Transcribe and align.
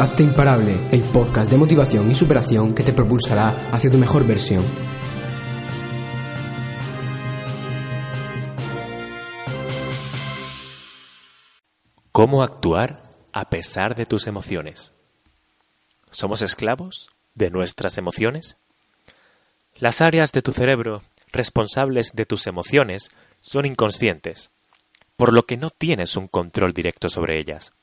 Hazte 0.00 0.22
Imparable, 0.22 0.78
el 0.92 1.02
podcast 1.02 1.50
de 1.50 1.58
motivación 1.58 2.10
y 2.10 2.14
superación 2.14 2.74
que 2.74 2.82
te 2.82 2.94
propulsará 2.94 3.68
hacia 3.70 3.90
tu 3.90 3.98
mejor 3.98 4.26
versión. 4.26 4.64
¿Cómo 12.12 12.42
actuar 12.42 13.02
a 13.34 13.50
pesar 13.50 13.94
de 13.94 14.06
tus 14.06 14.26
emociones? 14.26 14.94
¿Somos 16.10 16.40
esclavos 16.40 17.10
de 17.34 17.50
nuestras 17.50 17.98
emociones? 17.98 18.56
Las 19.76 20.00
áreas 20.00 20.32
de 20.32 20.40
tu 20.40 20.52
cerebro 20.52 21.02
responsables 21.30 22.12
de 22.14 22.24
tus 22.24 22.46
emociones 22.46 23.10
son 23.42 23.66
inconscientes, 23.66 24.50
por 25.18 25.34
lo 25.34 25.42
que 25.42 25.58
no 25.58 25.68
tienes 25.68 26.16
un 26.16 26.26
control 26.26 26.72
directo 26.72 27.10
sobre 27.10 27.38
ellas. 27.38 27.74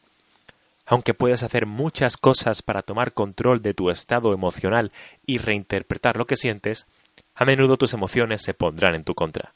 Aunque 0.90 1.14
puedes 1.14 1.44
hacer 1.44 1.66
muchas 1.66 2.16
cosas 2.16 2.62
para 2.62 2.82
tomar 2.82 3.12
control 3.12 3.62
de 3.62 3.74
tu 3.74 3.90
estado 3.90 4.34
emocional 4.34 4.94
y 5.26 5.38
reinterpretar 5.38 6.16
lo 6.16 6.26
que 6.26 6.38
sientes, 6.38 6.88
a 7.36 7.44
menudo 7.44 7.76
tus 7.76 7.94
emociones 7.94 8.42
se 8.42 8.54
pondrán 8.54 8.96
en 8.96 9.04
tu 9.04 9.14
contra. 9.14 9.54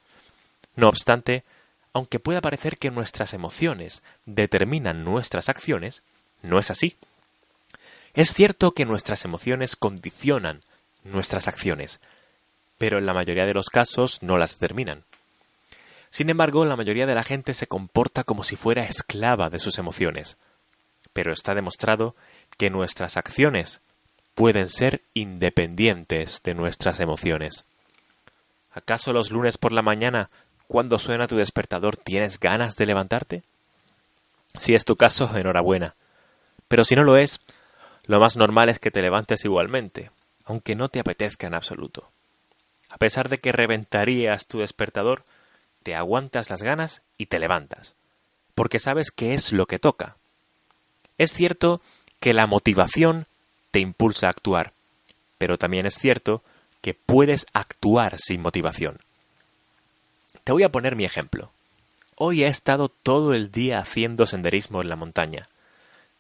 No 0.76 0.90
obstante, 0.90 1.44
aunque 1.94 2.20
pueda 2.20 2.42
parecer 2.42 2.78
que 2.78 2.92
nuestras 2.92 3.34
emociones 3.34 4.04
determinan 4.26 5.06
nuestras 5.06 5.48
acciones, 5.48 6.04
no 6.42 6.60
es 6.60 6.70
así. 6.70 6.98
Es 8.14 8.34
cierto 8.34 8.74
que 8.74 8.86
nuestras 8.86 9.24
emociones 9.24 9.78
condicionan 9.78 10.62
nuestras 11.06 11.48
acciones, 11.48 12.02
pero 12.78 12.98
en 12.98 13.06
la 13.06 13.14
mayoría 13.14 13.46
de 13.46 13.54
los 13.54 13.70
casos 13.70 14.22
no 14.22 14.38
las 14.38 14.60
determinan. 14.60 15.04
Sin 16.10 16.30
embargo, 16.30 16.66
la 16.66 16.76
mayoría 16.76 17.06
de 17.06 17.16
la 17.16 17.24
gente 17.24 17.54
se 17.54 17.68
comporta 17.68 18.26
como 18.26 18.44
si 18.44 18.58
fuera 18.58 18.84
esclava 18.84 19.50
de 19.50 19.60
sus 19.60 19.78
emociones, 19.78 20.36
pero 21.14 21.34
está 21.34 21.54
demostrado 21.54 22.16
que 22.58 22.70
nuestras 22.70 23.18
acciones 23.18 23.82
pueden 24.36 24.70
ser 24.70 25.02
independientes 25.14 26.42
de 26.44 26.54
nuestras 26.54 27.00
emociones. 27.00 27.66
¿Acaso 28.72 29.12
los 29.14 29.32
lunes 29.32 29.58
por 29.58 29.74
la 29.74 29.82
mañana 29.82 30.30
cuando 30.68 30.98
suena 30.98 31.28
tu 31.28 31.36
despertador 31.36 31.98
tienes 31.98 32.40
ganas 32.40 32.76
de 32.76 32.86
levantarte? 32.86 33.44
Si 34.58 34.74
es 34.74 34.86
tu 34.86 34.96
caso, 34.96 35.30
enhorabuena. 35.36 35.96
Pero 36.68 36.84
si 36.84 36.96
no 36.96 37.04
lo 37.04 37.18
es, 37.18 37.42
lo 38.08 38.20
más 38.20 38.38
normal 38.38 38.70
es 38.70 38.80
que 38.80 38.92
te 38.92 39.02
levantes 39.02 39.44
igualmente, 39.44 40.12
aunque 40.46 40.76
no 40.76 40.90
te 40.90 41.00
apetezca 41.00 41.48
en 41.48 41.54
absoluto. 41.54 42.10
A 42.90 42.98
pesar 42.98 43.30
de 43.30 43.38
que 43.38 43.52
reventarías 43.52 44.48
tu 44.48 44.60
despertador, 44.60 45.24
te 45.84 45.96
aguantas 45.96 46.50
las 46.50 46.62
ganas 46.62 47.02
y 47.18 47.28
te 47.28 47.40
levantas, 47.40 47.96
porque 48.56 48.80
sabes 48.80 49.12
que 49.12 49.34
es 49.34 49.54
lo 49.54 49.66
que 49.66 49.80
toca. 49.80 50.18
Es 51.22 51.34
cierto 51.34 51.82
que 52.20 52.34
la 52.34 52.48
motivación 52.48 53.28
te 53.70 53.80
impulsa 53.80 54.26
a 54.26 54.32
actuar, 54.32 54.74
pero 55.38 55.60
también 55.60 55.86
es 55.86 55.94
cierto 55.94 56.42
que 56.82 56.96
puedes 56.96 57.46
actuar 57.54 58.18
sin 58.18 58.42
motivación. 58.42 58.98
Te 60.44 60.52
voy 60.52 60.64
a 60.64 60.72
poner 60.72 60.96
mi 60.96 61.06
ejemplo. 61.06 61.52
Hoy 62.16 62.44
he 62.44 62.48
estado 62.48 62.90
todo 62.90 63.36
el 63.36 63.52
día 63.52 63.78
haciendo 63.78 64.26
senderismo 64.26 64.82
en 64.82 64.90
la 64.90 64.96
montaña. 64.96 65.48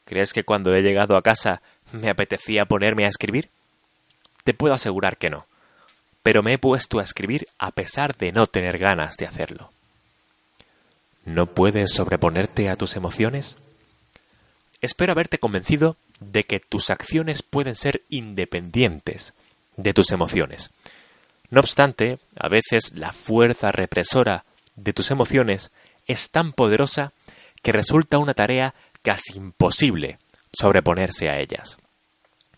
¿Crees 0.05 0.33
que 0.33 0.43
cuando 0.43 0.71
he 0.75 0.83
llegado 0.83 1.17
a 1.17 1.23
casa 1.23 1.63
me 1.93 2.11
apetecía 2.11 2.65
ponerme 2.65 3.05
a 3.05 3.09
escribir? 3.09 3.49
Te 4.43 4.53
puedo 4.53 4.75
asegurar 4.75 5.17
que 5.17 5.31
no. 5.31 5.47
Pero 6.21 6.43
me 6.43 6.53
he 6.53 6.57
puesto 6.59 6.99
a 6.99 7.03
escribir 7.03 7.47
a 7.57 7.71
pesar 7.71 8.15
de 8.17 8.31
no 8.31 8.45
tener 8.45 8.77
ganas 8.77 9.17
de 9.17 9.25
hacerlo. 9.25 9.71
¿No 11.25 11.47
puedes 11.47 11.91
sobreponerte 11.91 12.69
a 12.69 12.75
tus 12.75 12.95
emociones? 12.95 13.57
Espero 14.81 15.13
haberte 15.13 15.37
convencido 15.37 15.95
de 16.19 16.43
que 16.43 16.59
tus 16.59 16.89
acciones 16.89 17.43
pueden 17.43 17.75
ser 17.75 18.03
independientes 18.09 19.33
de 19.77 19.93
tus 19.93 20.11
emociones. 20.11 20.71
No 21.49 21.59
obstante, 21.59 22.19
a 22.35 22.49
veces 22.49 22.93
la 22.95 23.11
fuerza 23.11 23.71
represora 23.71 24.43
de 24.75 24.93
tus 24.93 25.11
emociones 25.11 25.71
es 26.07 26.31
tan 26.31 26.51
poderosa 26.53 27.13
que 27.61 27.71
resulta 27.71 28.17
una 28.17 28.33
tarea 28.33 28.73
casi 29.03 29.37
imposible 29.37 30.17
sobreponerse 30.51 31.29
a 31.29 31.39
ellas. 31.39 31.77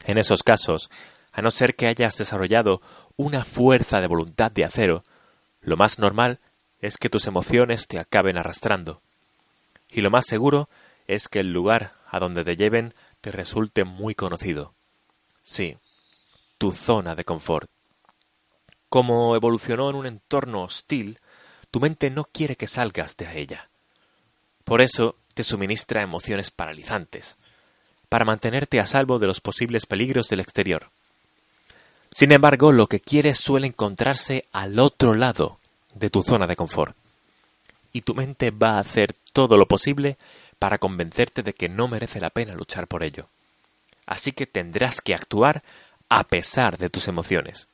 En 0.06 0.18
esos 0.18 0.44
casos, 0.44 0.90
a 1.32 1.42
no 1.42 1.52
ser 1.52 1.76
que 1.76 1.88
hayas 1.88 2.18
desarrollado 2.18 2.82
una 3.18 3.44
fuerza 3.44 4.00
de 4.00 4.08
voluntad 4.08 4.52
de 4.52 4.64
acero, 4.64 5.04
lo 5.62 5.76
más 5.78 6.00
normal 6.00 6.40
es 6.80 6.98
que 6.98 7.10
tus 7.10 7.28
emociones 7.28 7.88
te 7.88 8.00
acaben 8.00 8.38
arrastrando. 8.38 9.02
Y 9.90 10.02
lo 10.02 10.10
más 10.10 10.26
seguro 10.26 10.70
es 11.08 11.28
que 11.28 11.40
el 11.40 11.52
lugar 11.52 11.94
a 12.13 12.19
donde 12.19 12.44
te 12.44 12.56
lleven 12.56 12.94
te 13.22 13.31
resulte 13.31 13.84
muy 13.84 14.13
conocido. 14.13 14.75
Sí, 15.41 15.75
tu 16.59 16.72
zona 16.72 17.16
de 17.16 17.25
confort. 17.25 17.68
Como 18.88 19.35
evolucionó 19.35 19.90
en 19.90 19.96
un 19.96 20.06
entorno 20.06 20.62
hostil, 20.62 21.19
tu 21.72 21.79
mente 21.79 22.12
no 22.12 22.25
quiere 22.25 22.56
que 22.56 22.68
salgas 22.68 23.18
de 23.18 23.41
ella. 23.41 23.72
Por 24.63 24.81
eso 24.81 25.16
te 25.34 25.41
suministra 25.44 26.03
emociones 26.03 26.51
paralizantes, 26.51 27.35
para 28.09 28.25
mantenerte 28.25 28.80
a 28.80 28.85
salvo 28.85 29.18
de 29.18 29.25
los 29.25 29.41
posibles 29.41 29.88
peligros 29.88 30.28
del 30.30 30.40
exterior. 30.40 30.91
Sin 32.12 32.31
embargo, 32.31 32.72
lo 32.72 32.85
que 32.85 33.00
quieres 33.00 33.40
suele 33.40 33.66
encontrarse 33.66 34.45
al 34.51 34.80
otro 34.80 35.16
lado 35.16 35.57
de 35.95 36.12
tu 36.12 36.22
zona 36.22 36.45
de 36.45 36.56
confort. 36.56 36.95
Y 37.91 38.01
tu 38.01 38.13
mente 38.13 38.51
va 38.51 38.78
a 38.78 38.81
hacer 38.81 39.13
todo 39.34 39.57
lo 39.57 39.68
posible 39.68 40.19
para 40.63 40.78
convencerte 40.78 41.44
de 41.44 41.51
que 41.51 41.68
no 41.68 41.90
merece 41.90 42.22
la 42.22 42.29
pena 42.29 42.53
luchar 42.53 42.88
por 42.88 43.03
ello. 43.03 43.28
Así 44.06 44.31
que 44.31 44.47
tendrás 44.47 45.01
que 45.01 45.13
actuar 45.13 45.62
a 46.07 46.24
pesar 46.24 46.78
de 46.78 46.90
tus 46.90 47.09
emociones. 47.09 47.68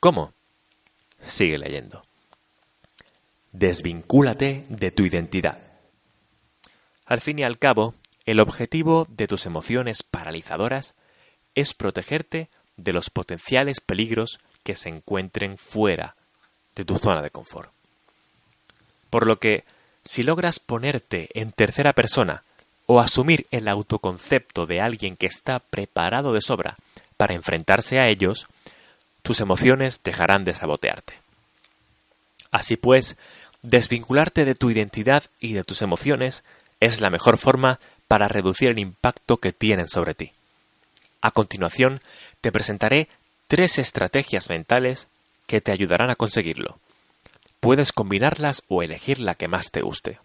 ¿Cómo? 0.00 0.32
Sigue 1.24 1.56
leyendo. 1.56 2.02
Desvincúlate 3.52 4.66
de 4.68 4.90
tu 4.90 5.04
identidad. 5.04 5.60
Al 7.06 7.20
fin 7.20 7.38
y 7.38 7.44
al 7.44 7.60
cabo, 7.60 7.94
el 8.24 8.40
objetivo 8.40 9.06
de 9.08 9.28
tus 9.28 9.46
emociones 9.46 10.02
paralizadoras 10.02 10.96
es 11.54 11.74
protegerte 11.74 12.50
de 12.76 12.92
los 12.92 13.08
potenciales 13.08 13.78
peligros 13.78 14.40
que 14.64 14.74
se 14.74 14.88
encuentren 14.88 15.58
fuera 15.58 16.16
de 16.74 16.84
tu 16.84 16.98
zona 16.98 17.22
de 17.22 17.30
confort. 17.30 17.70
Por 19.10 19.28
lo 19.28 19.38
que, 19.38 19.62
si 20.04 20.22
logras 20.22 20.58
ponerte 20.58 21.28
en 21.34 21.52
tercera 21.52 21.92
persona 21.92 22.42
o 22.86 23.00
asumir 23.00 23.46
el 23.50 23.68
autoconcepto 23.68 24.66
de 24.66 24.80
alguien 24.80 25.16
que 25.16 25.26
está 25.26 25.60
preparado 25.60 26.32
de 26.32 26.40
sobra 26.40 26.76
para 27.16 27.34
enfrentarse 27.34 28.00
a 28.00 28.08
ellos, 28.08 28.46
tus 29.22 29.40
emociones 29.40 30.00
dejarán 30.02 30.44
de 30.44 30.54
sabotearte. 30.54 31.14
Así 32.50 32.76
pues, 32.76 33.16
desvincularte 33.62 34.44
de 34.44 34.54
tu 34.54 34.70
identidad 34.70 35.24
y 35.38 35.52
de 35.52 35.64
tus 35.64 35.82
emociones 35.82 36.42
es 36.80 37.00
la 37.00 37.10
mejor 37.10 37.38
forma 37.38 37.78
para 38.08 38.26
reducir 38.26 38.70
el 38.70 38.78
impacto 38.78 39.36
que 39.36 39.52
tienen 39.52 39.86
sobre 39.86 40.14
ti. 40.14 40.32
A 41.20 41.30
continuación, 41.30 42.00
te 42.40 42.50
presentaré 42.50 43.08
tres 43.46 43.78
estrategias 43.78 44.48
mentales 44.48 45.06
que 45.46 45.60
te 45.60 45.72
ayudarán 45.72 46.10
a 46.10 46.16
conseguirlo. 46.16 46.78
Puedes 47.60 47.92
combinarlas 47.92 48.62
o 48.68 48.82
elegir 48.82 49.20
la 49.20 49.34
que 49.34 49.48
más 49.48 49.70
te 49.70 49.82
guste. 49.82 50.18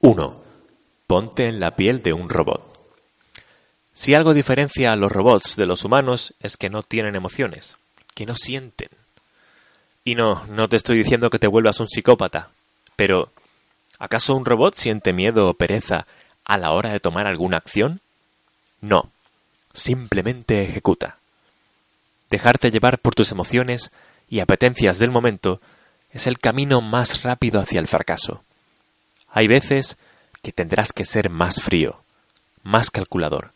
1. 0.00 0.42
Ponte 1.06 1.46
en 1.46 1.60
la 1.60 1.76
piel 1.76 2.02
de 2.02 2.12
un 2.12 2.28
robot. 2.28 2.74
Si 3.92 4.14
algo 4.14 4.34
diferencia 4.34 4.92
a 4.92 4.96
los 4.96 5.10
robots 5.10 5.56
de 5.56 5.66
los 5.66 5.84
humanos 5.84 6.34
es 6.40 6.56
que 6.56 6.68
no 6.68 6.82
tienen 6.82 7.14
emociones, 7.14 7.76
que 8.14 8.26
no 8.26 8.34
sienten. 8.34 8.88
Y 10.04 10.14
no, 10.14 10.44
no 10.46 10.68
te 10.68 10.76
estoy 10.76 10.98
diciendo 10.98 11.30
que 11.30 11.38
te 11.38 11.46
vuelvas 11.46 11.80
un 11.80 11.88
psicópata, 11.88 12.50
pero 12.96 13.30
¿acaso 13.98 14.34
un 14.34 14.44
robot 14.44 14.74
siente 14.74 15.12
miedo 15.12 15.48
o 15.48 15.54
pereza 15.54 16.06
a 16.44 16.58
la 16.58 16.72
hora 16.72 16.90
de 16.90 17.00
tomar 17.00 17.26
alguna 17.26 17.56
acción? 17.56 18.00
No, 18.80 19.10
simplemente 19.72 20.62
ejecuta. 20.64 21.18
Dejarte 22.28 22.70
llevar 22.70 22.98
por 22.98 23.14
tus 23.14 23.32
emociones 23.32 23.90
y 24.28 24.40
apetencias 24.40 24.98
del 24.98 25.10
momento 25.10 25.60
es 26.12 26.26
el 26.26 26.38
camino 26.38 26.80
más 26.80 27.22
rápido 27.22 27.60
hacia 27.60 27.80
el 27.80 27.88
fracaso. 27.88 28.42
Hay 29.28 29.48
veces 29.48 29.96
que 30.42 30.52
tendrás 30.52 30.92
que 30.92 31.04
ser 31.04 31.30
más 31.30 31.60
frío, 31.60 32.00
más 32.62 32.90
calculador, 32.90 33.52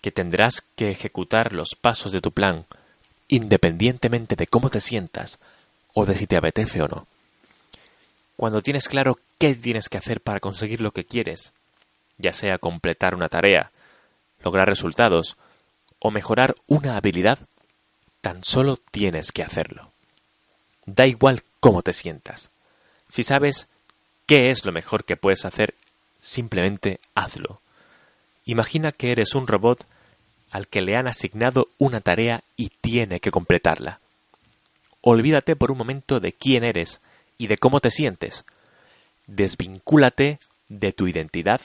que 0.00 0.10
tendrás 0.10 0.62
que 0.76 0.90
ejecutar 0.90 1.52
los 1.52 1.76
pasos 1.80 2.10
de 2.12 2.20
tu 2.20 2.32
plan, 2.32 2.66
independientemente 3.28 4.34
de 4.34 4.46
cómo 4.48 4.68
te 4.68 4.80
sientas 4.80 5.38
o 5.94 6.04
de 6.04 6.16
si 6.16 6.26
te 6.26 6.36
apetece 6.36 6.82
o 6.82 6.88
no. 6.88 7.06
Cuando 8.36 8.62
tienes 8.62 8.88
claro 8.88 9.18
qué 9.38 9.54
tienes 9.54 9.88
que 9.88 9.98
hacer 9.98 10.20
para 10.20 10.40
conseguir 10.40 10.80
lo 10.80 10.90
que 10.90 11.04
quieres, 11.04 11.52
ya 12.18 12.32
sea 12.32 12.58
completar 12.58 13.14
una 13.14 13.28
tarea, 13.28 13.70
lograr 14.44 14.66
resultados 14.66 15.36
o 16.00 16.10
mejorar 16.10 16.56
una 16.66 16.96
habilidad, 16.96 17.38
tan 18.20 18.42
solo 18.42 18.78
tienes 18.90 19.30
que 19.30 19.42
hacerlo. 19.42 19.92
Da 20.86 21.06
igual 21.06 21.42
cómo 21.60 21.82
te 21.82 21.92
sientas. 21.92 22.50
Si 23.08 23.22
sabes 23.22 23.68
qué 24.26 24.50
es 24.50 24.64
lo 24.64 24.72
mejor 24.72 25.04
que 25.04 25.16
puedes 25.16 25.44
hacer, 25.44 25.74
simplemente 26.20 27.00
hazlo. 27.14 27.60
Imagina 28.44 28.92
que 28.92 29.12
eres 29.12 29.34
un 29.34 29.46
robot 29.46 29.86
al 30.50 30.68
que 30.68 30.82
le 30.82 30.96
han 30.96 31.06
asignado 31.06 31.68
una 31.78 32.00
tarea 32.00 32.42
y 32.56 32.68
tiene 32.68 33.20
que 33.20 33.30
completarla. 33.30 34.00
Olvídate 35.00 35.56
por 35.56 35.72
un 35.72 35.78
momento 35.78 36.20
de 36.20 36.32
quién 36.32 36.64
eres 36.64 37.00
y 37.38 37.46
de 37.46 37.56
cómo 37.58 37.80
te 37.80 37.90
sientes. 37.90 38.44
Desvincúlate 39.26 40.38
de 40.68 40.92
tu 40.92 41.08
identidad 41.08 41.60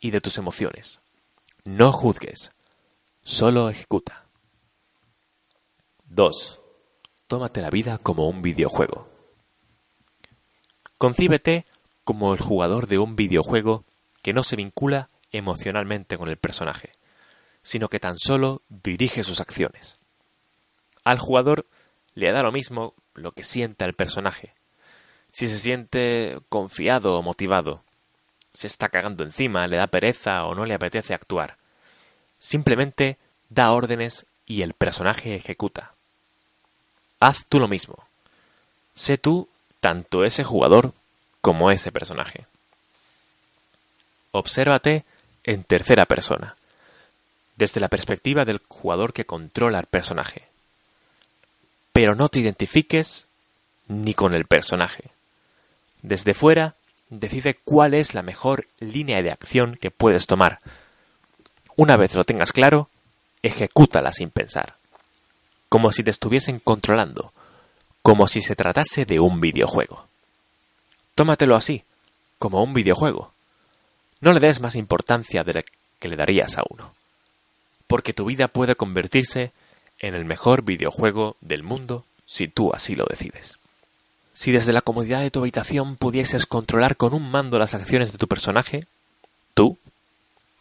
y 0.00 0.10
de 0.10 0.20
tus 0.20 0.38
emociones. 0.38 0.98
No 1.64 1.92
juzgues, 1.92 2.50
solo 3.24 3.70
ejecuta. 3.70 4.24
2. 6.06 6.61
Tómate 7.32 7.62
la 7.62 7.70
vida 7.70 7.96
como 7.96 8.28
un 8.28 8.42
videojuego. 8.42 9.08
Concíbete 10.98 11.64
como 12.04 12.34
el 12.34 12.38
jugador 12.38 12.88
de 12.88 12.98
un 12.98 13.16
videojuego 13.16 13.86
que 14.22 14.34
no 14.34 14.42
se 14.42 14.54
vincula 14.54 15.08
emocionalmente 15.30 16.18
con 16.18 16.28
el 16.28 16.36
personaje, 16.36 16.92
sino 17.62 17.88
que 17.88 18.00
tan 18.00 18.18
solo 18.18 18.60
dirige 18.68 19.22
sus 19.22 19.40
acciones. 19.40 19.98
Al 21.04 21.18
jugador 21.18 21.64
le 22.12 22.32
da 22.32 22.42
lo 22.42 22.52
mismo 22.52 22.92
lo 23.14 23.32
que 23.32 23.44
sienta 23.44 23.86
el 23.86 23.94
personaje. 23.94 24.52
Si 25.30 25.48
se 25.48 25.58
siente 25.58 26.36
confiado 26.50 27.16
o 27.16 27.22
motivado, 27.22 27.82
se 28.52 28.66
está 28.66 28.90
cagando 28.90 29.24
encima, 29.24 29.66
le 29.66 29.78
da 29.78 29.86
pereza 29.86 30.44
o 30.44 30.54
no 30.54 30.66
le 30.66 30.74
apetece 30.74 31.14
actuar. 31.14 31.56
Simplemente 32.38 33.16
da 33.48 33.72
órdenes 33.72 34.26
y 34.44 34.60
el 34.60 34.74
personaje 34.74 35.34
ejecuta. 35.34 35.94
Haz 37.22 37.46
tú 37.46 37.60
lo 37.60 37.68
mismo. 37.68 38.04
Sé 38.96 39.16
tú 39.16 39.48
tanto 39.78 40.24
ese 40.24 40.42
jugador 40.42 40.92
como 41.40 41.70
ese 41.70 41.92
personaje. 41.92 42.46
Obsérvate 44.32 45.04
en 45.44 45.62
tercera 45.62 46.04
persona, 46.04 46.56
desde 47.54 47.80
la 47.80 47.86
perspectiva 47.86 48.44
del 48.44 48.60
jugador 48.66 49.12
que 49.12 49.24
controla 49.24 49.78
al 49.78 49.86
personaje. 49.86 50.48
Pero 51.92 52.16
no 52.16 52.28
te 52.28 52.40
identifiques 52.40 53.26
ni 53.86 54.14
con 54.14 54.34
el 54.34 54.46
personaje. 54.46 55.04
Desde 56.02 56.34
fuera, 56.34 56.74
decide 57.08 57.54
cuál 57.54 57.94
es 57.94 58.14
la 58.14 58.22
mejor 58.22 58.66
línea 58.80 59.22
de 59.22 59.30
acción 59.30 59.78
que 59.80 59.92
puedes 59.92 60.26
tomar. 60.26 60.58
Una 61.76 61.96
vez 61.96 62.16
lo 62.16 62.24
tengas 62.24 62.52
claro, 62.52 62.88
ejecútala 63.44 64.10
sin 64.10 64.30
pensar 64.30 64.81
como 65.72 65.90
si 65.90 66.04
te 66.04 66.10
estuviesen 66.10 66.58
controlando, 66.58 67.32
como 68.02 68.28
si 68.28 68.42
se 68.42 68.54
tratase 68.54 69.06
de 69.06 69.20
un 69.20 69.40
videojuego. 69.40 70.04
Tómatelo 71.14 71.56
así, 71.56 71.82
como 72.38 72.62
un 72.62 72.74
videojuego. 72.74 73.32
No 74.20 74.34
le 74.34 74.40
des 74.40 74.60
más 74.60 74.76
importancia 74.76 75.44
de 75.44 75.54
la 75.54 75.64
que 75.98 76.08
le 76.08 76.16
darías 76.16 76.58
a 76.58 76.62
uno, 76.68 76.92
porque 77.86 78.12
tu 78.12 78.26
vida 78.26 78.48
puede 78.48 78.74
convertirse 78.74 79.52
en 79.98 80.14
el 80.14 80.26
mejor 80.26 80.62
videojuego 80.62 81.36
del 81.40 81.62
mundo 81.62 82.04
si 82.26 82.48
tú 82.48 82.70
así 82.74 82.94
lo 82.94 83.06
decides. 83.06 83.58
Si 84.34 84.52
desde 84.52 84.74
la 84.74 84.82
comodidad 84.82 85.22
de 85.22 85.30
tu 85.30 85.40
habitación 85.40 85.96
pudieses 85.96 86.44
controlar 86.44 86.98
con 86.98 87.14
un 87.14 87.30
mando 87.30 87.58
las 87.58 87.72
acciones 87.72 88.12
de 88.12 88.18
tu 88.18 88.28
personaje, 88.28 88.86
tú, 89.54 89.78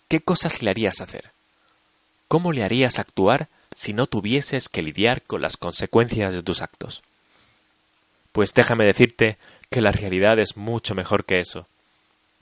¿qué 0.08 0.22
cosas 0.22 0.62
le 0.62 0.70
harías 0.70 1.02
hacer? 1.02 1.32
¿Cómo 2.30 2.54
le 2.54 2.64
harías 2.64 2.98
actuar 2.98 3.50
si 3.76 3.94
no 3.94 4.08
tuvieses 4.08 4.70
que 4.70 4.82
lidiar 4.82 5.22
con 5.24 5.42
las 5.42 5.58
consecuencias 5.58 6.34
de 6.34 6.44
tus 6.44 6.62
actos. 6.62 7.04
Pues 8.32 8.54
déjame 8.54 8.86
decirte 8.86 9.38
que 9.70 9.82
la 9.82 9.92
realidad 9.92 10.40
es 10.40 10.58
mucho 10.58 10.96
mejor 10.96 11.26
que 11.26 11.40
eso, 11.40 11.68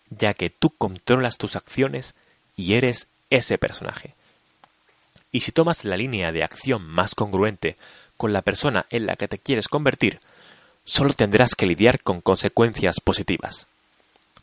ya 0.09 0.33
que 0.33 0.49
tú 0.49 0.71
controlas 0.71 1.37
tus 1.37 1.55
acciones 1.55 2.15
y 2.55 2.75
eres 2.75 3.07
ese 3.29 3.57
personaje. 3.57 4.13
Y 5.31 5.41
si 5.41 5.51
tomas 5.51 5.85
la 5.85 5.97
línea 5.97 6.31
de 6.31 6.43
acción 6.43 6.83
más 6.83 7.13
congruente 7.13 7.77
con 8.17 8.33
la 8.33 8.41
persona 8.41 8.85
en 8.89 9.05
la 9.05 9.15
que 9.15 9.27
te 9.27 9.37
quieres 9.37 9.67
convertir, 9.67 10.19
solo 10.85 11.13
tendrás 11.13 11.53
que 11.55 11.67
lidiar 11.67 12.01
con 12.01 12.21
consecuencias 12.21 12.99
positivas. 12.99 13.67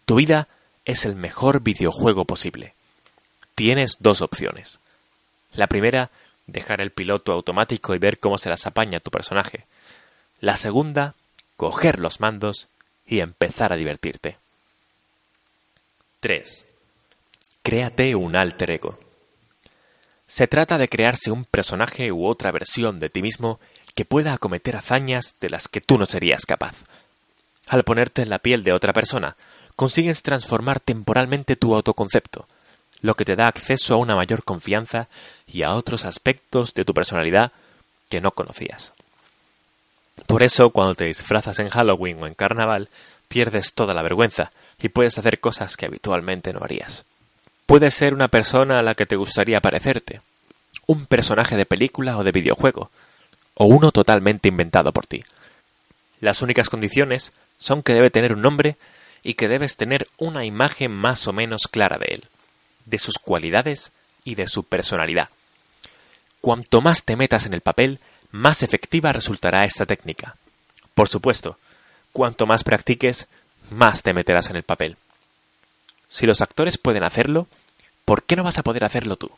Tu 0.05 0.15
vida 0.15 0.47
es 0.85 1.05
el 1.05 1.17
mejor 1.17 1.63
videojuego 1.63 2.25
posible. 2.25 2.75
Tienes 3.57 3.97
dos 3.99 4.23
opciones. 4.23 4.79
La 5.55 5.67
primera 5.67 6.11
dejar 6.47 6.81
el 6.81 6.91
piloto 6.91 7.33
automático 7.33 7.95
y 7.95 7.99
ver 7.99 8.19
cómo 8.19 8.39
se 8.39 8.49
las 8.49 8.67
apaña 8.67 9.01
tu 9.01 9.11
personaje. 9.11 9.67
La 10.41 10.57
segunda, 10.57 11.15
coger 11.57 11.99
los 12.01 12.21
mandos 12.21 12.69
y 13.07 13.21
empezar 13.21 13.73
a 13.73 13.77
divertirte. 13.77 14.39
3. 16.21 16.67
Créate 17.63 18.15
un 18.15 18.37
alter 18.37 18.71
ego. 18.71 18.99
Se 20.27 20.47
trata 20.47 20.77
de 20.77 20.89
crearse 20.89 21.31
un 21.31 21.45
personaje 21.45 22.11
u 22.11 22.27
otra 22.27 22.51
versión 22.51 22.99
de 22.99 23.11
ti 23.11 23.23
mismo 23.23 23.61
que 23.95 24.05
pueda 24.05 24.33
acometer 24.33 24.77
hazañas 24.77 25.37
de 25.41 25.51
las 25.51 25.69
que 25.69 25.81
tú 25.81 25.99
no 25.99 26.07
serías 26.07 26.45
capaz. 26.47 26.85
Al 27.69 27.85
ponerte 27.85 28.23
en 28.23 28.31
la 28.31 28.39
piel 28.39 28.63
de 28.63 28.73
otra 28.73 28.93
persona, 28.93 29.37
consigues 29.75 30.23
transformar 30.23 30.81
temporalmente 30.81 31.57
tu 31.57 31.75
autoconcepto, 31.75 32.49
lo 33.03 33.15
que 33.15 33.25
te 33.25 33.37
da 33.37 33.47
acceso 33.47 33.95
a 33.95 33.99
una 33.99 34.17
mayor 34.17 34.45
confianza 34.45 35.09
y 35.47 35.63
a 35.63 35.75
otros 35.75 36.05
aspectos 36.05 36.75
de 36.75 36.85
tu 36.85 36.95
personalidad 36.95 37.53
que 38.09 38.21
no 38.21 38.31
conocías. 38.31 38.93
Por 40.27 40.43
eso, 40.43 40.71
cuando 40.71 40.95
te 40.95 41.05
disfrazas 41.05 41.59
en 41.59 41.69
Halloween 41.69 42.23
o 42.23 42.27
en 42.27 42.35
Carnaval, 42.35 42.89
pierdes 43.29 43.75
toda 43.75 43.95
la 43.95 44.03
vergüenza 44.03 44.51
y 44.81 44.89
puedes 44.89 45.19
hacer 45.19 45.41
cosas 45.41 45.77
que 45.77 45.87
habitualmente 45.87 46.53
no 46.53 46.61
harías. 46.63 47.05
Puedes 47.67 47.95
ser 47.95 48.15
una 48.15 48.29
persona 48.29 48.79
a 48.79 48.83
la 48.83 48.95
que 48.95 49.07
te 49.07 49.17
gustaría 49.17 49.61
parecerte, 49.61 50.21
un 50.87 51.07
personaje 51.07 51.57
de 51.57 51.67
película 51.67 52.17
o 52.17 52.25
de 52.25 52.33
videojuego, 52.33 52.91
o 53.55 53.67
uno 53.67 53.91
totalmente 53.91 54.49
inventado 54.49 54.93
por 54.93 55.07
ti. 55.07 55.23
Las 56.21 56.43
únicas 56.43 56.69
condiciones 56.69 57.33
son 57.59 57.83
que 57.83 57.95
debe 57.95 58.11
tener 58.11 58.33
un 58.33 58.43
nombre 58.43 58.77
y 59.23 59.35
que 59.35 59.49
debes 59.49 59.77
tener 59.77 60.07
una 60.17 60.45
imagen 60.45 60.93
más 60.93 61.27
o 61.27 61.33
menos 61.33 61.63
clara 61.71 61.99
de 61.99 62.15
él 62.15 62.25
de 62.87 62.99
sus 62.99 63.19
cualidades 63.19 63.93
y 64.25 64.35
de 64.35 64.49
su 64.49 64.65
personalidad. 64.65 65.29
Cuanto 66.41 66.81
más 66.81 67.05
te 67.05 67.17
metas 67.17 67.47
en 67.47 67.55
el 67.55 67.61
papel, 67.61 67.99
más 68.31 68.63
efectiva 68.63 69.13
resultará 69.13 69.65
esta 69.65 69.87
técnica. 69.87 70.37
Por 70.95 71.09
supuesto, 71.09 71.59
cuanto 72.13 72.47
más 72.47 72.65
practiques, 72.65 73.29
más 73.71 74.03
te 74.03 74.15
meterás 74.15 74.51
en 74.51 74.57
el 74.57 74.63
papel. 74.63 74.97
Si 76.09 76.25
los 76.27 76.41
actores 76.41 76.79
pueden 76.79 77.05
hacerlo, 77.05 77.47
¿por 78.05 78.23
qué 78.23 78.37
no 78.37 78.45
vas 78.45 78.59
a 78.59 78.63
poder 78.63 78.85
hacerlo 78.85 79.17
tú? 79.17 79.31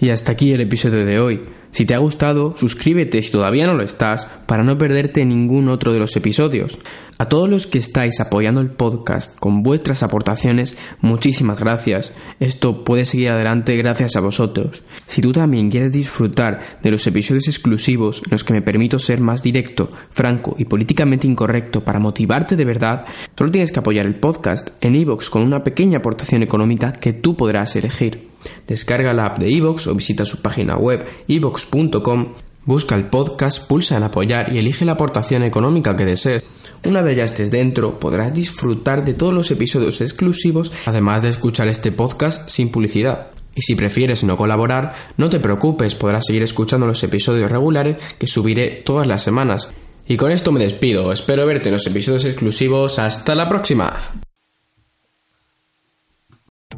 Y 0.00 0.08
hasta 0.08 0.32
aquí 0.32 0.52
el 0.52 0.62
episodio 0.62 1.04
de 1.04 1.20
hoy. 1.20 1.42
Si 1.72 1.84
te 1.84 1.94
ha 1.94 1.98
gustado, 1.98 2.56
suscríbete 2.56 3.20
si 3.20 3.30
todavía 3.30 3.66
no 3.66 3.74
lo 3.74 3.84
estás 3.84 4.26
para 4.46 4.64
no 4.64 4.78
perderte 4.78 5.24
ningún 5.26 5.68
otro 5.68 5.92
de 5.92 6.00
los 6.00 6.16
episodios. 6.16 6.78
A 7.18 7.28
todos 7.28 7.50
los 7.50 7.66
que 7.66 7.76
estáis 7.76 8.18
apoyando 8.18 8.62
el 8.62 8.70
podcast 8.70 9.38
con 9.38 9.62
vuestras 9.62 10.02
aportaciones, 10.02 10.78
muchísimas 11.02 11.60
gracias. 11.60 12.14
Esto 12.40 12.82
puede 12.82 13.04
seguir 13.04 13.30
adelante 13.30 13.76
gracias 13.76 14.16
a 14.16 14.20
vosotros. 14.20 14.82
Si 15.06 15.20
tú 15.20 15.32
también 15.32 15.70
quieres 15.70 15.92
disfrutar 15.92 16.80
de 16.82 16.90
los 16.90 17.06
episodios 17.06 17.46
exclusivos 17.46 18.22
en 18.24 18.30
los 18.30 18.42
que 18.42 18.54
me 18.54 18.62
permito 18.62 18.98
ser 18.98 19.20
más 19.20 19.42
directo, 19.42 19.90
franco 20.08 20.56
y 20.58 20.64
políticamente 20.64 21.26
incorrecto 21.26 21.84
para 21.84 21.98
motivarte 21.98 22.56
de 22.56 22.64
verdad, 22.64 23.04
solo 23.36 23.50
tienes 23.50 23.70
que 23.70 23.80
apoyar 23.80 24.06
el 24.06 24.14
podcast 24.14 24.70
en 24.80 24.96
iVoox 24.96 25.28
con 25.28 25.42
una 25.42 25.62
pequeña 25.62 25.98
aportación 25.98 26.42
económica 26.42 26.92
que 26.92 27.12
tú 27.12 27.36
podrás 27.36 27.76
elegir. 27.76 28.29
Descarga 28.66 29.12
la 29.12 29.26
app 29.26 29.38
de 29.38 29.50
iVoox 29.50 29.86
o 29.86 29.94
visita 29.94 30.24
su 30.26 30.42
página 30.42 30.76
web 30.76 31.06
ivox.com, 31.26 32.32
busca 32.64 32.94
el 32.94 33.04
podcast, 33.04 33.66
pulsa 33.66 33.96
en 33.96 34.02
apoyar 34.02 34.52
y 34.52 34.58
elige 34.58 34.84
la 34.84 34.92
aportación 34.92 35.42
económica 35.42 35.96
que 35.96 36.04
desees. 36.04 36.44
Una 36.84 37.02
vez 37.02 37.16
ya 37.16 37.24
estés 37.24 37.50
dentro, 37.50 38.00
podrás 38.00 38.32
disfrutar 38.32 39.04
de 39.04 39.14
todos 39.14 39.34
los 39.34 39.50
episodios 39.50 40.00
exclusivos, 40.00 40.72
además 40.86 41.22
de 41.22 41.28
escuchar 41.28 41.68
este 41.68 41.92
podcast 41.92 42.48
sin 42.48 42.70
publicidad. 42.70 43.30
Y 43.54 43.62
si 43.62 43.74
prefieres 43.74 44.24
no 44.24 44.36
colaborar, 44.36 44.94
no 45.16 45.28
te 45.28 45.40
preocupes, 45.40 45.94
podrás 45.94 46.24
seguir 46.26 46.42
escuchando 46.42 46.86
los 46.86 47.02
episodios 47.02 47.50
regulares 47.50 47.96
que 48.18 48.26
subiré 48.26 48.82
todas 48.84 49.06
las 49.06 49.22
semanas. 49.22 49.70
Y 50.06 50.16
con 50.16 50.30
esto 50.30 50.52
me 50.52 50.60
despido, 50.60 51.12
espero 51.12 51.46
verte 51.46 51.68
en 51.68 51.74
los 51.74 51.86
episodios 51.86 52.24
exclusivos, 52.24 52.98
hasta 52.98 53.34
la 53.34 53.48
próxima. 53.48 53.98